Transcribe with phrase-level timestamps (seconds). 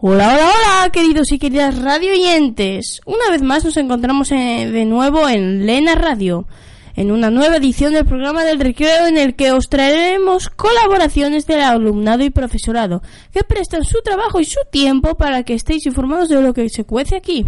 [0.00, 3.00] Hola, hola, hola, queridos y queridas radio oyentes.
[3.04, 6.46] Una vez más nos encontramos eh, de nuevo en Lena Radio,
[6.94, 11.62] en una nueva edición del programa del recreo en el que os traeremos colaboraciones del
[11.62, 13.02] alumnado y profesorado
[13.32, 16.84] que prestan su trabajo y su tiempo para que estéis informados de lo que se
[16.84, 17.44] cuece aquí.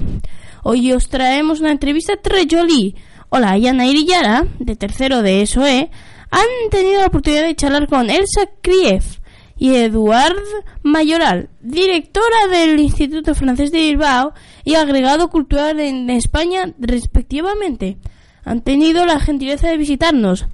[0.65, 2.97] Hoy os traemos una entrevista a Trejoli,
[3.33, 5.89] Hola, Yana y Yara, de tercero de SOE,
[6.33, 9.19] han tenido la oportunidad de charlar con Elsa Krief
[9.57, 10.35] y Eduard
[10.83, 14.33] Mayoral, directora del Instituto Francés de Bilbao
[14.65, 17.99] y agregado cultural en España, respectivamente.
[18.45, 20.47] Han tenido la gentileza de visitarnos,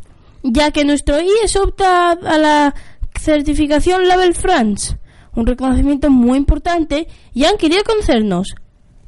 [0.43, 2.75] ya que nuestro IES opta a la
[3.19, 4.99] certificación Label France,
[5.35, 8.55] un reconocimiento muy importante, y han querido conocernos.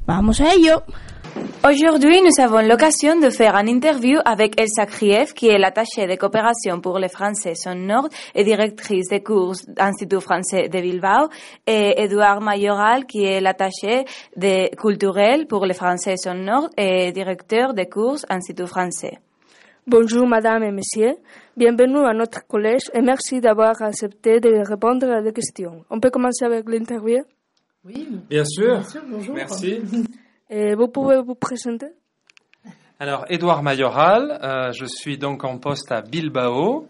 [0.07, 0.85] Vamos a ello.
[1.63, 6.15] Aujourd'hui, nous avons l'occasion de faire une interview avec Elsa Krief, qui est l'attachée de
[6.15, 11.27] coopération pour les Français son Nord et directrice des cours d'Institut français de Bilbao,
[11.67, 14.05] et Edouard Mayoral, qui est l'attaché
[14.37, 19.19] de culturel pour les Français son Nord et directeur des cours Institut français.
[19.85, 21.15] Bonjour Madame et Monsieur,
[21.57, 25.83] bienvenue à notre collège et merci d'avoir accepté de répondre à des questions.
[25.89, 27.23] On peut commencer avec l'interview?
[27.83, 28.75] Oui, bien sûr.
[28.79, 29.35] Bien sûr, bonjour.
[29.35, 29.81] Merci.
[30.49, 31.85] Et vous pouvez vous présenter
[32.99, 36.87] Alors, Édouard Mayoral, euh, je suis donc en poste à Bilbao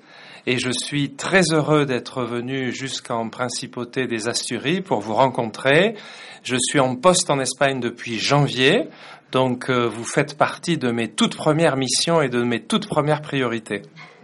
[0.48, 5.96] et je suis très heureux d'être venu jusqu'en principauté des Asturies pour vous rencontrer.
[6.44, 8.88] Je suis en poste en Espagne depuis janvier,
[9.34, 13.22] donc euh, vous faites partie de mes toutes premières missions et de mes toutes premières
[13.22, 13.82] priorités.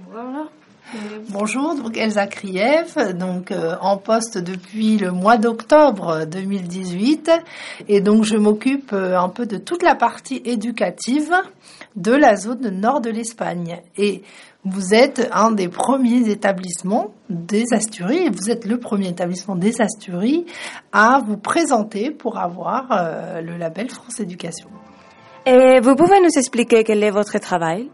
[0.10, 0.46] Voilà.
[1.30, 7.32] Bonjour, donc Elsa Krief, donc euh, en poste depuis le mois d'octobre 2018
[7.88, 11.34] et donc je m'occupe euh, un peu de toute la partie éducative
[11.96, 13.82] de la zone nord de l'Espagne.
[13.98, 14.22] Et
[14.64, 19.82] vous êtes un des premiers établissements des Asturies et vous êtes le premier établissement des
[19.82, 20.46] Asturies
[20.92, 24.70] à vous présenter pour avoir euh, le label France Éducation.
[25.48, 27.90] Et vous pouvez nous expliquer quel est votre travail?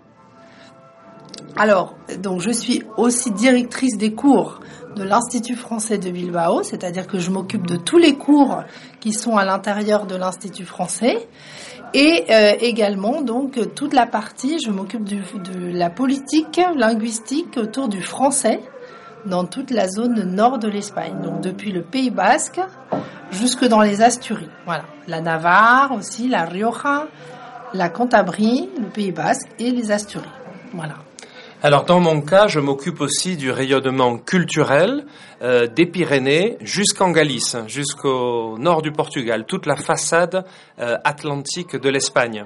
[1.58, 4.62] Alors, donc je suis aussi directrice des cours
[4.96, 8.64] de l'Institut français de Bilbao, c'est-à-dire que je m'occupe de tous les cours
[9.00, 11.28] qui sont à l'intérieur de l'Institut français
[11.94, 18.02] et euh, également donc toute la partie, je m'occupe de la politique linguistique autour du
[18.02, 18.62] français
[19.26, 22.60] dans toute la zone nord de l'Espagne, donc depuis le Pays Basque
[23.32, 24.50] jusque dans les Asturies.
[24.66, 27.08] Voilà, la Navarre aussi, la Rioja,
[27.74, 30.26] la Cantabrie, le Pays Basque et les Asturies.
[30.74, 30.96] Voilà.
[31.64, 35.06] Alors dans mon cas, je m'occupe aussi du rayonnement culturel
[35.44, 40.44] euh, des Pyrénées jusqu'en Galice, jusqu'au nord du Portugal, toute la façade
[40.80, 42.46] euh, atlantique de l'Espagne.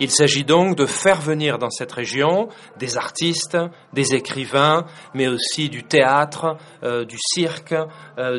[0.00, 2.48] Il s'agit donc de faire venir dans cette région
[2.78, 3.58] des artistes,
[3.92, 7.74] des écrivains, mais aussi du théâtre, euh, du cirque,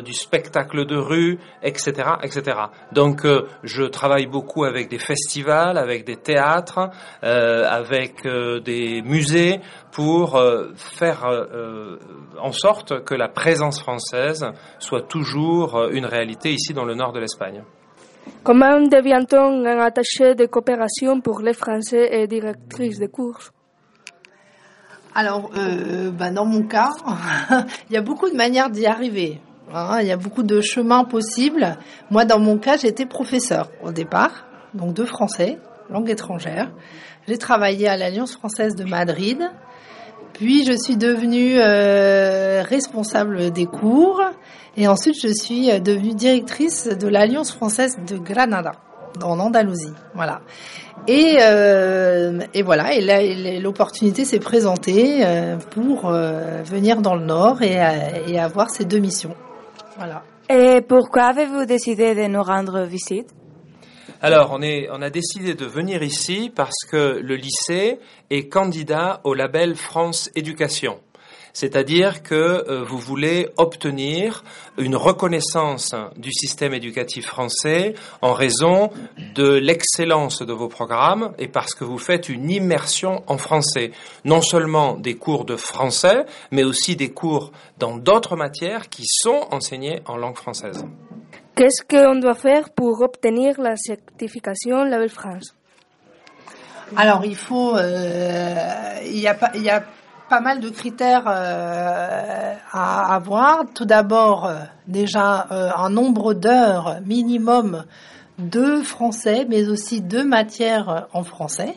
[0.04, 1.92] du spectacle de rue, etc.,
[2.22, 2.56] etc.
[2.92, 3.26] Donc
[3.62, 6.88] je travaille beaucoup avec des festivals, avec des théâtres,
[7.20, 8.26] avec
[8.64, 9.60] des musées
[9.92, 11.98] pour euh, faire euh, euh,
[12.40, 14.46] en sorte que la présence française
[14.78, 17.62] soit toujours une réalité ici dans le nord de l'Espagne.
[18.42, 23.38] Comment devient-on un attaché de coopération pour les Français et directrice de cours
[25.14, 26.90] Alors, euh, bah, dans mon cas,
[27.90, 29.40] il y a beaucoup de manières d'y arriver.
[29.72, 29.98] hein.
[30.00, 31.76] il y a beaucoup de chemins possibles.
[32.10, 35.58] Moi, dans mon cas, j'étais professeur au départ, donc de français,
[35.90, 36.70] langue étrangère.
[37.28, 39.50] J'ai travaillé à l'Alliance française de Madrid.
[40.38, 44.20] Puis, je suis devenue euh, responsable des cours.
[44.76, 48.72] Et ensuite, je suis euh, devenue directrice de l'Alliance française de Granada,
[49.22, 49.94] en Andalousie.
[50.14, 50.42] Voilà.
[51.08, 57.24] Et, euh, et voilà, et là, l'opportunité s'est présentée euh, pour euh, venir dans le
[57.24, 57.78] Nord et,
[58.26, 59.34] et avoir ces deux missions.
[59.96, 60.22] Voilà.
[60.50, 63.30] Et pourquoi avez-vous décidé de nous rendre visite?
[64.22, 67.98] Alors, on, a décidé de venir ici parce que le lycée
[68.30, 70.98] est candidat au label France Éducation.
[71.52, 74.42] C'est-à-dire que euh, vous voulez obtenir
[74.78, 78.90] une reconnaissance du système éducatif français en raison
[79.34, 83.92] de l'excellence de vos programmes et parce que vous faites une immersion en français.
[84.24, 89.46] Non seulement des cours de français, mais aussi des cours dans d'autres matières qui sont
[89.50, 90.84] enseignés en langue française.
[91.56, 95.54] Qu'est-ce qu'on doit faire pour obtenir la certification Label France?
[96.94, 98.54] Alors, il faut, euh,
[99.06, 99.82] il y a pas, y a
[100.28, 103.64] pas mal de critères euh, à avoir.
[103.74, 107.86] Tout d'abord, euh, déjà un nombre d'heures minimum
[108.38, 111.74] de français, mais aussi de matières en français.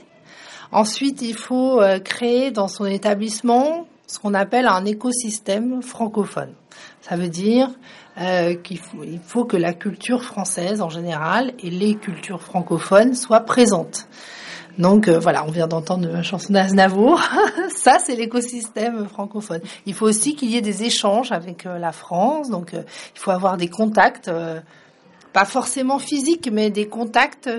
[0.74, 6.54] Ensuite, il faut créer dans son établissement ce qu'on appelle un écosystème francophone.
[7.02, 7.70] Ça veut dire
[8.20, 14.08] euh, qu'il faut, que la culture française en général et les cultures francophones soient présentes.
[14.80, 17.22] Donc euh, voilà, on vient d'entendre la chanson d'Aznavour.
[17.76, 19.62] Ça, c'est l'écosystème francophone.
[19.86, 22.50] Il faut aussi qu'il y ait des échanges avec euh, la France.
[22.50, 24.32] Donc il faut avoir des contacts,
[25.34, 27.50] pas forcément physiques, mais des contacts.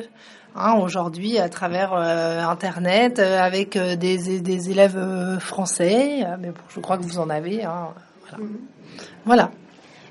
[0.56, 6.37] hein, Aujourd'hui, à travers euh, Internet, euh, avec euh, des, des élèves euh, français, euh,
[6.40, 7.64] mais bon, je crois que vous en avez.
[7.64, 7.88] hein,
[8.28, 8.44] voilà.
[9.25, 9.50] voilà.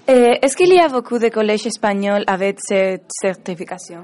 [0.08, 4.02] Eh, Est-ce qu'il y a beaucoup de collèges espagnols avec cette certification?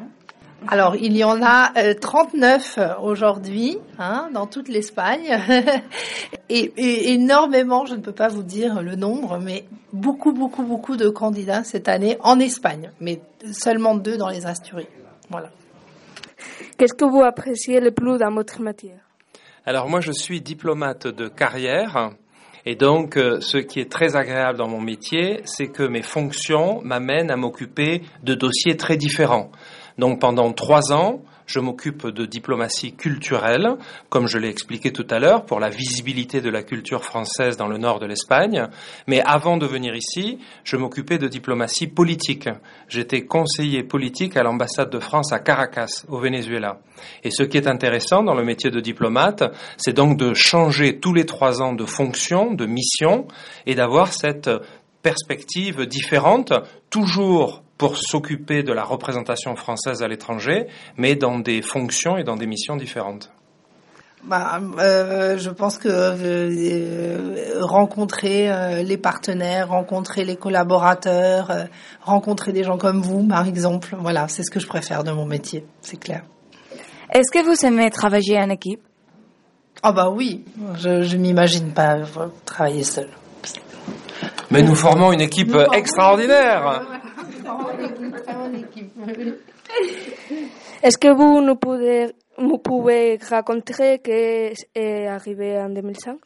[0.68, 5.40] Alors, il y en a euh, 39 aujourd'hui hein, dans toute l'Espagne.
[6.50, 10.98] et, et énormément, je ne peux pas vous dire le nombre, mais beaucoup, beaucoup, beaucoup
[10.98, 13.22] de candidats cette année en Espagne, mais
[13.52, 14.88] seulement deux dans les Asturies.
[15.30, 15.50] Voilà.
[16.78, 19.00] Qu'est-ce que vous appréciez le plus dans votre matière?
[19.66, 22.12] Alors moi, je suis diplomate de carrière.
[22.68, 26.82] Et donc, euh, ce qui est très agréable dans mon métier, c'est que mes fonctions
[26.82, 29.52] m'amènent à m'occuper de dossiers très différents.
[30.00, 33.76] Donc, pendant trois ans, je m'occupe de diplomatie culturelle,
[34.10, 37.68] comme je l'ai expliqué tout à l'heure, pour la visibilité de la culture française dans
[37.68, 38.68] le nord de l'Espagne.
[39.08, 42.50] Mais avant de venir ici, je m'occupais de diplomatie politique.
[42.88, 46.80] J'étais conseiller politique à l'ambassade de France à Caracas, au Venezuela.
[47.24, 49.44] Et ce qui est intéressant dans le métier de diplomate,
[49.78, 53.28] c'est donc de changer tous les trois ans de fonction, de mission,
[53.66, 54.50] et d'avoir cette
[55.02, 56.54] perspective différente,
[56.90, 60.68] toujours pour s'occuper de la représentation française à l'étranger,
[60.98, 63.32] mais dans des fonctions et dans des missions différentes.
[64.24, 71.66] Bah, euh, je pense que euh, rencontrer euh, les partenaires, rencontrer les collaborateurs, euh,
[72.02, 75.28] rencontrer des gens comme vous, par exemple, voilà, c'est ce que je préfère de mon
[75.28, 76.24] métier, c'est clair.
[77.14, 78.82] Est-ce que vous aimez travailler en équipe?
[79.84, 80.44] Ah bah oui,
[80.76, 82.00] je, je m'imagine pas
[82.46, 83.10] travailler seul.
[84.50, 86.82] Mais nous formons une équipe extraordinaire.
[90.84, 96.18] Est-ce que vous nous pouvez, nous pouvez raconter qui est arrivé en 2005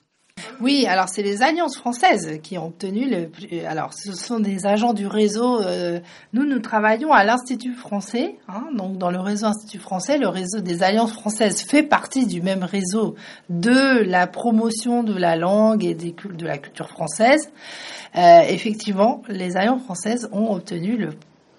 [0.61, 3.27] Oui, alors c'est les alliances françaises qui ont obtenu le.
[3.27, 5.61] plus- Alors, ce sont des agents du réseau.
[5.61, 5.99] euh,
[6.33, 8.35] nous, nous travaillons à l'Institut français.
[8.47, 12.41] hein, donc, dans le réseau Institut français, le réseau des alliances françaises fait partie du
[12.41, 13.15] même réseau
[13.49, 17.49] de la promotion de la langue et des de la culture française.
[18.15, 21.09] Euh, effectivement, les alliances françaises ont obtenu le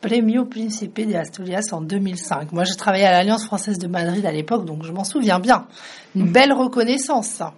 [0.00, 2.53] Premio Principe de Asturias en 2005.
[2.53, 5.67] Moi, je travaillais à l'Alliance française de Madrid à l'époque, donc je m'en souviens bien.
[6.17, 7.53] Une belle reconnaissance, ça.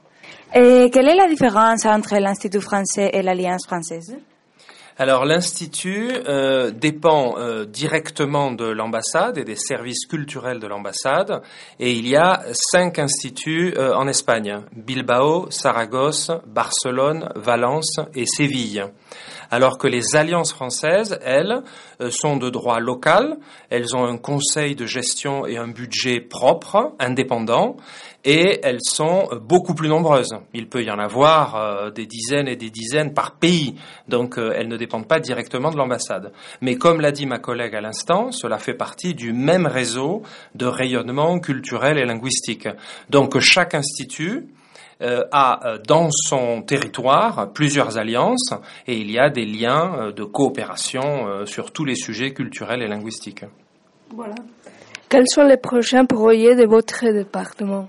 [0.55, 4.15] Et quelle est la différence entre l'Institut français et l'Alliance française?
[4.99, 11.41] Alors l'Institut euh, dépend euh, directement de l'ambassade et des services culturels de l'ambassade
[11.81, 18.85] et il y a cinq instituts euh, en Espagne, Bilbao, Saragosse, Barcelone, Valence et Séville.
[19.51, 21.63] Alors que les alliances françaises, elles,
[22.09, 23.37] sont de droit local,
[23.69, 27.77] elles ont un conseil de gestion et un budget propre, indépendant,
[28.25, 30.35] et elles sont beaucoup plus nombreuses.
[30.55, 33.75] Il peut y en avoir euh, des dizaines et des dizaines par pays,
[34.09, 36.33] donc euh, elles ne dépendent pas directement de l'ambassade.
[36.61, 40.23] Mais comme l'a dit ma collègue à l'instant, cela fait partie du même réseau
[40.55, 42.69] de rayonnement culturel et linguistique.
[43.11, 44.47] Donc chaque institut
[45.03, 48.55] euh, a dans son territoire plusieurs alliances
[48.87, 53.45] et il y a des liens de coopération sur tous les sujets culturels et linguistiques.
[55.09, 57.89] Quels sont les prochains projets de votre département?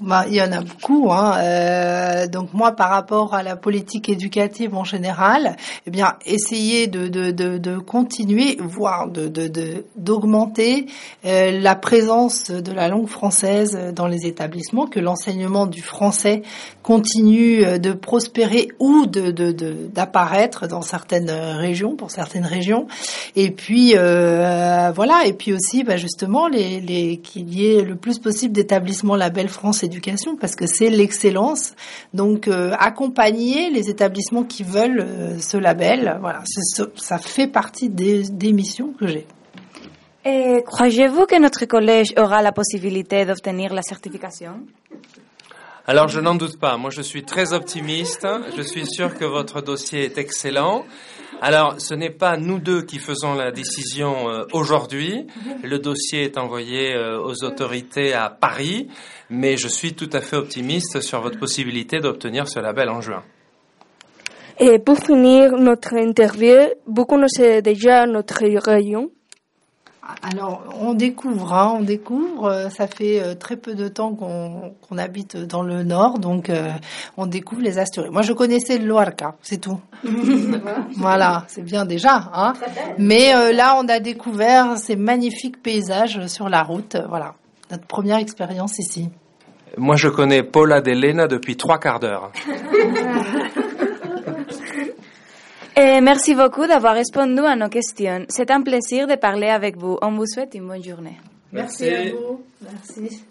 [0.00, 1.12] Bah, il y en a beaucoup.
[1.12, 1.34] Hein.
[1.40, 7.08] Euh, donc moi, par rapport à la politique éducative en général, eh bien, essayer de,
[7.08, 9.30] de, de, de continuer, voire de
[9.96, 10.86] d'augmenter
[11.26, 16.42] euh, la présence de la langue française dans les établissements, que l'enseignement du français
[16.82, 19.30] continue euh, de prospérer ou de-
[19.92, 22.86] d'apparaître dans certaines régions, pour certaines régions.
[23.36, 25.26] Et puis euh, voilà.
[25.26, 29.48] Et puis aussi, bah, justement, les, les qu'il y ait le plus possible d'établissements label
[29.48, 29.82] France
[30.40, 31.74] Parce que c'est l'excellence.
[32.14, 36.42] Donc euh, accompagner les établissements qui veulent euh, ce label, voilà,
[36.96, 39.26] ça fait partie des, des missions que j'ai.
[40.24, 44.60] Et croyez-vous que notre collège aura la possibilité d'obtenir la certification?
[45.86, 49.62] Alors je n'en doute pas, moi je suis très optimiste, je suis sûr que votre
[49.62, 50.84] dossier est excellent.
[51.40, 55.26] Alors ce n'est pas nous deux qui faisons la décision euh, aujourd'hui,
[55.62, 58.88] le dossier est envoyé euh, aux autorités à Paris,
[59.30, 63.22] mais je suis tout à fait optimiste sur votre possibilité d'obtenir ce label en juin.
[64.58, 69.10] Et pour finir notre interview, vous connaissez déjà notre région
[70.22, 72.46] Alors, on découvre, hein, on découvre.
[72.46, 76.50] Euh, Ça fait euh, très peu de temps qu'on qu'on habite dans le nord, donc
[76.50, 76.70] euh,
[77.16, 78.10] on découvre les Asturies.
[78.10, 79.80] Moi, je connaissais le Loarca, c'est tout.
[80.96, 82.30] voilà, c'est bien déjà.
[82.34, 82.54] Hein.
[82.98, 86.96] Mais euh, là, on a découvert ces magnifiques paysages sur la route.
[87.08, 87.34] Voilà,
[87.70, 89.08] notre première expérience ici.
[89.76, 92.32] Moi, je connais Paula d'Elena depuis trois quarts d'heure.
[95.76, 98.24] Et merci beaucoup d'avoir répondu à nos questions.
[98.28, 99.98] C'est un plaisir de parler avec vous.
[100.02, 101.18] On vous souhaite une bonne journée.
[101.52, 101.88] Merci.
[101.88, 102.42] à vous.
[102.62, 103.22] Merci.